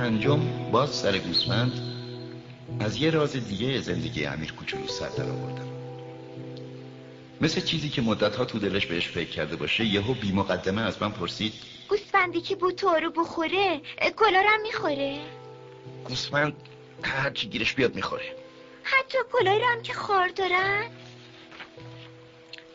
پنجم 0.00 0.40
باز 0.72 0.90
سر 0.90 1.18
گوسفند 1.18 1.72
از 2.80 2.96
یه 2.96 3.10
راز 3.10 3.32
دیگه 3.32 3.80
زندگی 3.80 4.24
امیر 4.24 4.52
کوچولو 4.52 4.86
سر 4.86 5.08
در 5.08 5.30
آوردم. 5.30 5.69
مثل 7.40 7.60
چیزی 7.60 7.88
که 7.88 8.02
مدتها 8.02 8.44
تو 8.44 8.58
دلش 8.58 8.86
بهش 8.86 9.08
فکر 9.08 9.30
کرده 9.30 9.56
باشه 9.56 9.84
یهو 9.84 10.14
بی 10.14 10.32
مقدمه 10.32 10.82
از 10.82 11.02
من 11.02 11.12
پرسید. 11.12 11.52
گوسفندی 11.88 12.40
که 12.40 12.56
بو 12.56 12.72
تو 12.72 12.88
رو 12.88 13.10
بخوره 13.10 13.80
هم 14.46 14.62
می‌خوره؟ 14.62 15.20
گوسفند 16.04 16.56
هر 17.02 17.30
چی 17.30 17.48
گیرش 17.48 17.74
بیاد 17.74 17.94
می‌خوره. 17.94 18.36
حتی 18.82 19.18
گلایی 19.32 19.60
رو 19.60 19.66
هم 19.66 19.82
که 19.82 19.92
خار 19.92 20.28
دارن؟ 20.28 20.84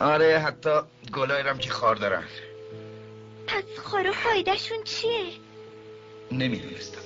آره 0.00 0.38
حتی 0.38 0.70
گلایی 1.12 1.48
هم 1.48 1.58
که 1.58 1.70
خار 1.70 1.96
دارن. 1.96 2.24
پس 3.46 3.64
خار 3.84 4.10
و 4.10 4.12
فایدهشون 4.12 4.84
چیه؟ 4.84 5.26
نمی‌دونستم. 6.32 7.02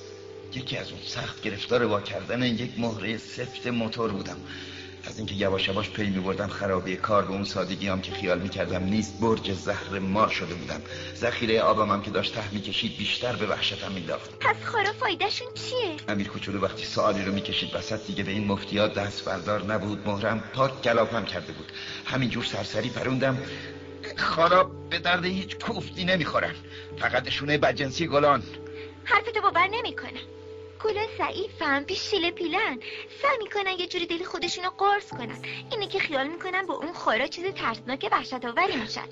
یکی 0.55 0.77
از 0.77 0.91
اون 0.91 1.01
سخت 1.03 1.43
گرفتار 1.43 1.85
وا 1.85 2.01
کردن 2.01 2.43
یک 2.43 2.71
مهره 2.79 3.17
سفت 3.17 3.67
موتور 3.67 4.11
بودم. 4.13 4.37
از 5.07 5.19
اینکه 5.19 5.35
یواش 5.35 5.69
یواش 5.69 5.91
پی 5.91 6.11
میبردم 6.11 6.47
خرابی 6.47 6.97
کار 6.97 7.25
به 7.25 7.31
اون 7.31 7.45
سادگی 7.45 7.89
هم 7.89 8.01
که 8.01 8.13
خیال 8.13 8.39
می‌کردم 8.39 8.85
نیست 8.85 9.21
برج 9.21 9.53
زهر 9.53 9.99
مار 9.99 10.29
شده 10.29 10.55
بودم. 10.55 10.83
ذخیره 11.17 11.61
آبم 11.61 11.91
هم 11.91 12.03
که 12.03 12.11
داشت 12.11 12.35
ته 12.35 12.55
می‌کشید 12.55 12.97
بیشتر 12.97 13.37
به 13.37 13.47
وحشتم 13.47 13.93
مینداخت 13.93 14.31
پس 14.41 14.65
خار 14.65 14.91
و 14.91 14.93
فایدهشون 14.93 15.49
چیه؟ 15.55 15.97
امیر 16.09 16.29
کوچولو 16.29 16.61
وقتی 16.61 16.85
سوالی 16.85 17.25
رو 17.25 17.33
می‌کشید 17.33 17.75
وسط 17.75 18.07
دیگه 18.07 18.25
به 18.25 18.33
این 18.33 18.47
مفتیات 18.47 18.95
دست 18.95 19.25
بردار 19.25 19.63
نبود 19.63 20.09
مهرم 20.09 20.41
پاک 20.55 20.83
گلاپم 20.83 21.25
کرده 21.25 21.53
بود. 21.53 21.73
همینجور 22.05 22.45
سرسری 22.45 22.91
پروندم. 22.91 23.39
خراب 24.17 24.91
به 24.91 24.99
درد 24.99 25.25
هیچ 25.25 25.57
کوفتی 25.57 26.05
نمی‌خورن 26.05 26.55
فقط 26.99 27.29
شونه 27.29 27.59
بدجنسی 27.59 28.07
گلان. 28.07 28.43
حرفتو 29.05 29.41
باور 29.41 29.67
نمی‌کنم. 29.67 30.36
گلا 30.87 31.07
ضعیفن 31.19 31.85
بی 31.85 31.95
شیله 31.95 32.31
پیلن. 32.31 32.81
سعی 33.23 33.39
می‌کنن 33.39 33.73
یه 33.79 33.87
جوری 33.87 34.07
دل 34.07 34.25
خودشونو 34.25 34.71
قرص 34.71 35.11
کنن. 35.11 35.39
اینه 35.71 35.87
که 35.87 35.99
خیال 35.99 36.27
می‌کنن 36.29 36.67
با 36.67 36.75
اون 36.75 36.93
خارا 36.93 37.27
چیز 37.27 37.45
ترسناک 37.45 38.09
وحشت 38.13 38.45
آوری 38.45 38.77
میشن. 38.77 39.07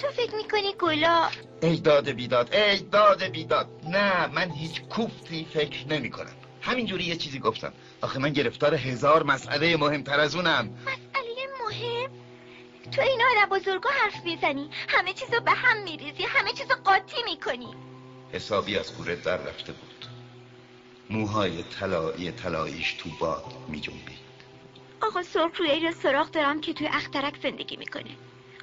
تو 0.00 0.06
فکر 0.12 0.34
می‌کنی 0.34 0.74
گلا 0.78 1.30
ای 1.62 1.76
داد 1.76 2.10
بیداد 2.10 2.54
ای 2.54 2.78
داد 2.78 3.24
بیداد. 3.24 3.68
نه 3.88 4.26
من 4.26 4.50
هیچ 4.50 4.82
کوفتی 4.82 5.46
فکر 5.54 5.86
نمی 5.88 6.10
کنم 6.10 6.36
همینجوری 6.60 7.04
یه 7.04 7.16
چیزی 7.16 7.38
گفتم. 7.38 7.72
آخه 8.02 8.18
من 8.18 8.32
گرفتار 8.32 8.74
هزار 8.74 9.22
مسئله 9.22 9.76
مهمتر 9.76 10.20
از 10.20 10.36
اونم. 10.36 10.70
مسئله 10.82 11.48
مهم؟ 11.64 12.10
تو 12.92 13.02
این 13.02 13.22
آدم 13.22 13.56
بزرگا 13.56 13.90
حرف 13.90 14.24
می‌زنی. 14.24 14.70
همه 14.88 15.12
چیزو 15.12 15.40
به 15.40 15.50
هم 15.50 15.82
میریزی 15.82 16.22
همه 16.22 16.52
چیزو 16.52 16.74
قاطی 16.84 17.22
می‌کنی. 17.24 17.74
حسابی 18.32 18.78
از 18.78 18.96
گوره 18.96 19.16
در 19.16 19.36
رفته 19.36 19.72
بود. 19.72 20.06
موهای 21.10 21.62
طلایی 21.62 22.32
طلاییش 22.32 22.92
تو 22.92 23.10
باد 23.20 23.44
می 23.68 23.80
جنبید 23.80 24.24
آقا 25.00 25.22
سرخ 25.22 25.56
روی 25.56 25.80
را 25.80 25.92
سراغ 25.92 26.30
دارم 26.30 26.60
که 26.60 26.72
توی 26.72 26.86
اخترک 26.86 27.34
زندگی 27.42 27.76
می‌کنه. 27.76 28.10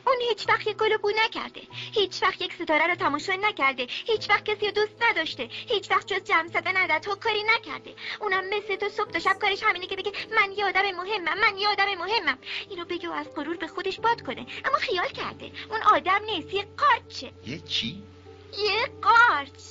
اون 0.07 0.15
هیچ 0.29 0.49
وقت 0.49 0.67
یک 0.67 0.77
گل 0.77 0.97
بو 0.97 1.11
نکرده. 1.25 1.61
هیچ 1.71 2.23
وقت 2.23 2.41
یک 2.41 2.53
ستاره 2.53 2.87
رو 2.87 2.95
تماشا 2.95 3.33
نکرده. 3.33 3.87
هیچ 3.89 4.29
وقت 4.29 4.45
کسی 4.45 4.65
رو 4.65 4.71
دوست 4.71 4.95
نداشته. 5.01 5.47
هیچ 5.51 5.91
وقت 5.91 6.07
جز 6.07 6.23
جمع 6.23 6.47
زدن 6.47 6.77
عدد 6.77 7.05
ها 7.05 7.15
کاری 7.15 7.43
نکرده. 7.43 7.93
اونم 8.21 8.43
مثل 8.45 8.75
تو 8.75 8.89
صبح 8.89 9.11
تا 9.11 9.19
شب 9.19 9.37
کارش 9.41 9.63
همینه 9.63 9.87
که 9.87 9.95
بگه 9.95 10.11
من 10.35 10.51
یه 10.57 10.65
آدم 10.65 10.81
مهمم 10.81 11.39
من 11.41 11.57
یه 11.57 11.67
آدم 11.67 11.85
مهمم. 11.85 12.37
اینو 12.69 12.85
بگه 12.85 13.09
و 13.09 13.11
از 13.11 13.27
غرور 13.35 13.57
به 13.57 13.67
خودش 13.67 13.99
باد 13.99 14.21
کنه. 14.21 14.45
اما 14.65 14.77
خیال 14.77 15.07
کرده. 15.07 15.51
اون 15.69 15.81
آدم 15.81 16.21
نیست 16.25 16.53
یه 16.53 16.67
قارچه. 16.77 17.31
یه 17.47 17.59
چی؟ 17.59 18.03
یه 18.57 18.89
قارچ. 19.01 19.61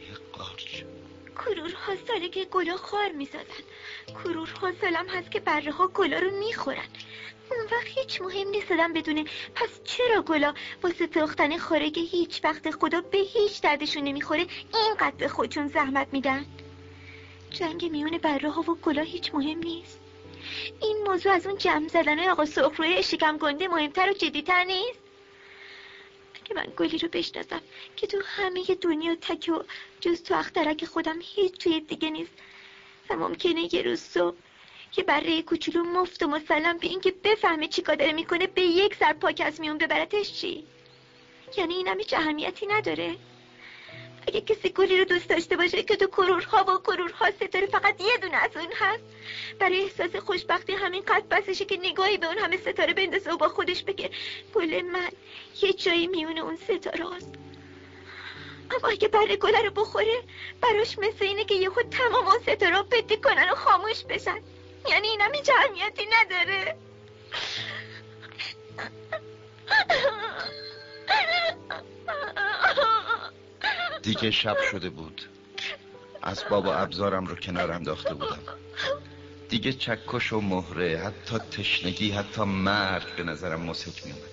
یه 0.00 0.16
قارچ. 0.32 0.82
کرورها 1.40 1.96
ساله 2.06 2.28
که 2.28 2.44
گلا 2.44 2.76
خار 2.76 3.12
می‌زدن. 3.12 3.64
کرورها 4.08 4.72
سالم 4.80 5.08
هست 5.08 5.30
که 5.30 5.40
بره 5.40 5.72
ها 5.72 5.86
گلا 5.86 6.18
رو 6.18 6.30
می‌خورن. 6.38 6.88
اون 7.50 7.64
وقت 7.64 7.86
هیچ 7.86 8.22
مهم 8.22 8.48
نیست 8.48 8.72
آدم 8.72 8.92
بدونه 8.92 9.24
پس 9.54 9.80
چرا 9.84 10.22
گلا 10.22 10.54
واسه 10.82 11.06
تاختن 11.06 11.58
خاره 11.58 11.90
که 11.90 12.00
هیچ 12.00 12.44
وقت 12.44 12.70
خدا 12.70 13.00
به 13.00 13.18
هیچ 13.18 13.60
دردشون 13.62 14.02
نمی‌خوره 14.02 14.46
اینقدر 14.74 15.16
به 15.16 15.28
خودشون 15.28 15.68
زحمت 15.68 16.08
میدن؟ 16.12 16.46
جنگ 17.50 17.90
میون 17.90 18.18
بره 18.18 18.50
ها 18.50 18.60
و 18.60 18.74
گلا 18.82 19.02
هیچ 19.02 19.34
مهم 19.34 19.58
نیست. 19.58 20.00
این 20.82 20.96
موضوع 21.06 21.32
از 21.32 21.46
اون 21.46 21.58
جمع 21.58 21.88
زدن 21.88 22.28
آقا 22.28 22.44
سرخروی 22.44 23.02
شکم 23.02 23.36
گنده 23.36 23.68
مهمتر 23.68 24.10
و 24.10 24.12
جدیتر 24.12 24.64
نیست؟ 24.64 24.99
که 26.50 26.56
من 26.56 26.72
گلی 26.76 26.98
رو 26.98 27.08
بشناسم 27.08 27.60
که 27.96 28.06
تو 28.06 28.22
همه 28.24 28.64
دنیا 28.80 29.14
تک 29.14 29.48
و 29.48 29.62
جز 30.00 30.22
تو 30.22 30.34
اخترک 30.34 30.84
خودم 30.84 31.18
هیچ 31.22 31.52
توی 31.52 31.80
دیگه 31.80 32.10
نیست. 32.10 32.32
و 33.10 33.16
ممکنه 33.16 33.74
یه 33.74 33.82
روز 33.82 34.00
صبح 34.00 34.36
که 34.92 35.02
برای 35.02 35.42
کوچولو 35.42 35.84
مفت 35.84 36.22
و 36.22 36.26
مسلم 36.26 36.78
به 36.78 36.86
اینکه 36.86 37.14
بفهمه 37.24 37.68
چی 37.68 37.82
کار 37.82 37.94
داره 37.94 38.12
می‌کنه 38.12 38.46
به 38.46 38.62
یک 38.62 38.94
سر 38.94 39.12
پاک 39.12 39.42
از 39.44 39.60
میون 39.60 39.78
ببرتش 39.78 40.32
چی؟ 40.32 40.64
یعنی 41.56 41.74
این 41.74 41.88
همیچ 41.88 42.14
اهمیتی 42.14 42.66
نداره؟ 42.66 43.16
اگه 44.28 44.40
کسی 44.40 44.68
گلی 44.68 44.98
رو 44.98 45.04
دوست 45.04 45.28
داشته 45.28 45.56
باشه 45.56 45.82
که 45.82 45.96
تو 45.96 46.06
کرورها 46.06 46.64
و 46.64 46.78
کرورها 46.78 47.30
ستاره 47.30 47.66
فقط 47.66 48.00
یه 48.00 48.16
دونه 48.22 48.36
از 48.36 48.56
اون 48.56 48.72
هست. 48.74 49.02
برای 49.58 49.82
احساس 49.82 50.16
خوشبختی 50.16 50.72
همین 50.72 51.02
قد 51.02 51.28
بسشه 51.30 51.64
که 51.64 51.78
نگاهی 51.82 52.18
به 52.18 52.26
اون 52.26 52.38
همه 52.38 52.56
ستاره 52.56 52.94
بندازه 52.94 53.32
و 53.32 53.36
با 53.36 53.48
خودش 53.48 53.82
بگه 53.82 54.10
گل 54.54 54.82
من 54.82 55.10
یه 55.62 55.72
جایی 55.72 56.06
میون 56.06 56.38
اون 56.38 56.56
ستاره 56.56 57.16
هست. 57.16 57.34
اما 58.70 58.88
اگه 58.88 59.08
بره 59.08 59.36
گله 59.36 59.62
رو 59.62 59.70
بخوره 59.70 60.22
براش 60.60 60.98
مثل 60.98 61.24
اینه 61.24 61.44
که 61.44 61.54
یهو 61.54 61.82
تمام 61.82 62.26
اون 62.26 62.38
ستاره 62.42 62.82
پتی 62.82 63.16
کنن 63.16 63.50
و 63.50 63.54
خاموش 63.54 64.04
بشن. 64.04 64.40
یعنی 64.88 65.08
این 65.08 65.20
هیچ 65.34 65.50
اهمیتی 65.50 66.06
نداره. 66.12 66.76
دیگه 74.02 74.30
شب 74.30 74.56
شده 74.70 74.90
بود. 74.90 75.22
اسباب 76.22 76.66
و 76.66 76.68
ابزارم 76.68 77.26
رو 77.26 77.34
کنار 77.34 77.72
انداخته 77.72 78.14
بودم. 78.14 78.38
دیگه 79.48 79.72
چکش 79.72 80.32
و 80.32 80.40
مهره 80.40 80.98
حتی 80.98 81.38
تشنگی 81.38 82.10
حتی 82.10 82.42
مرگ 82.42 83.16
به 83.16 83.22
نظرم 83.22 83.60
مسک 83.60 84.06
می 84.06 84.12
اومد 84.12 84.24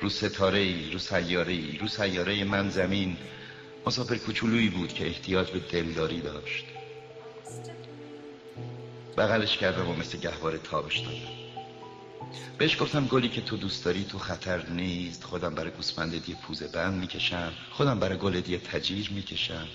رو 0.00 0.08
ستاره 0.08 0.58
ای 0.58 0.90
رو 0.90 0.98
سیاره 0.98 1.52
ای 1.52 1.78
رو 1.78 1.88
سیاره 1.88 2.44
من 2.44 2.68
زمین 2.68 3.16
مسافر 3.86 4.16
کوچولویی 4.16 4.68
بود 4.68 4.92
که 4.92 5.06
احتیاج 5.06 5.50
به 5.50 5.58
دلداری 5.58 6.20
داشت. 6.20 6.64
بغلش 9.16 9.56
کردم 9.56 9.88
و 9.88 9.94
مثل 9.94 10.18
گهواره 10.18 10.58
تابش 10.58 10.98
دادم. 10.98 11.43
بهش 12.58 12.82
گفتم 12.82 13.06
گلی 13.06 13.28
که 13.28 13.40
تو 13.40 13.56
دوست 13.56 13.84
داری 13.84 14.04
تو 14.04 14.18
خطر 14.18 14.66
نیست. 14.68 15.24
خودم 15.24 15.54
برای 15.54 15.70
گوسفند 15.70 16.24
دیه 16.24 16.36
پوزه 16.36 16.68
بند 16.68 17.00
می‌کشم. 17.00 17.52
خودم 17.70 17.98
برای 17.98 18.18
گل 18.18 18.40
دیه 18.40 18.58
تجیر 18.58 19.10
می‌کشم. 19.10 19.68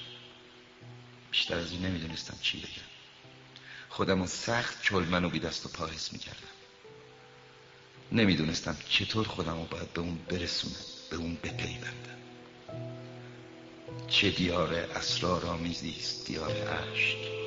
بیشتر 1.32 1.58
از 1.58 1.72
این 1.72 1.86
نمی‌دونستم 1.86 2.38
چی 2.42 2.58
بگم. 2.58 2.90
خودم 3.90 4.26
سخت 4.26 4.84
چلمن 4.84 5.26
و 5.26 5.30
بی 5.30 5.40
دست 5.40 5.66
و 5.66 5.70
پا 5.70 5.88
حس 5.88 6.14
می‌کردم. 6.14 6.38
نمی‌دونستم 8.12 8.78
چطور 8.90 9.28
خودم 9.28 9.56
رو 9.56 9.66
باید 9.66 9.94
به 9.94 10.02
اون 10.02 10.20
برسونم 10.30 10.86
به 11.10 11.18
اون 11.18 11.36
بپیوندم. 11.36 12.20
چه 14.08 14.30
دیار 14.30 14.74
اسرارآمیزی 14.74 15.96
است 16.00 16.28
دیار 16.28 16.52
عشق. 16.52 17.39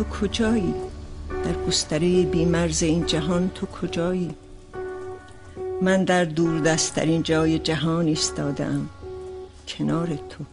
تو 0.00 0.04
کجایی؟ 0.04 0.74
در 1.44 1.66
گستره 1.66 2.22
بیمرز 2.24 2.82
این 2.82 3.06
جهان 3.06 3.50
تو 3.54 3.66
کجایی؟ 3.66 4.34
من 5.82 6.04
در 6.04 6.24
دور 6.24 6.60
دستترین 6.60 7.22
جای 7.22 7.58
جهان 7.58 8.06
ایستادم 8.06 8.88
کنار 9.68 10.06
تو. 10.06 10.44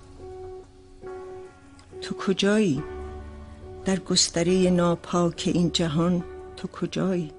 تو 2.01 2.15
کجایی؟ 2.15 2.83
در 3.85 3.99
گستره 3.99 4.69
ناپاک 4.69 5.51
این 5.53 5.71
جهان 5.71 6.23
تو 6.57 6.67
کجایی؟ 6.67 7.31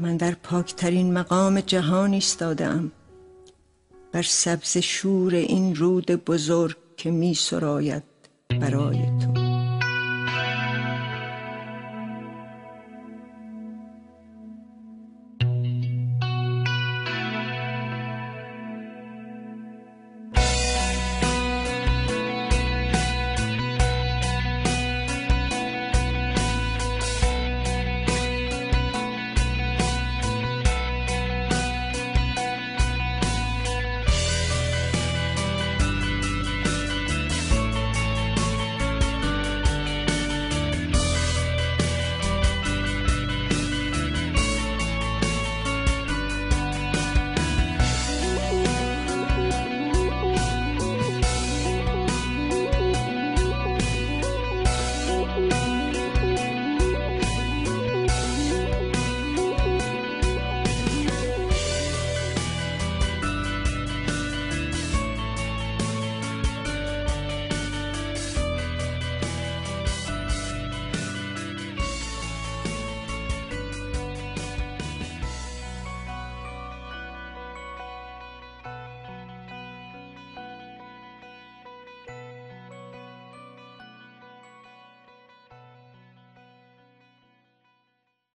من 0.00 0.16
در 0.16 0.34
پاکترین 0.42 1.12
مقام 1.12 1.60
جهان 1.60 2.12
ایستادم 2.12 2.92
بر 4.12 4.22
سبز 4.22 4.78
شور 4.78 5.34
این 5.34 5.76
رود 5.76 6.06
بزرگ 6.06 6.76
که 6.96 7.10
می 7.10 7.34
سراید 7.34 8.02
برای 8.60 8.98
تو. 8.98 9.43